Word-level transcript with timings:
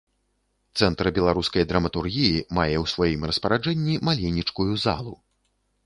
Цэнтр 0.79 1.05
беларускай 1.17 1.67
драматургіі 1.73 2.41
мае 2.61 2.75
ў 2.83 2.95
сваім 2.95 3.21
распараджэнні 3.33 3.93
маленечкую 4.11 4.69
залу. 4.87 5.13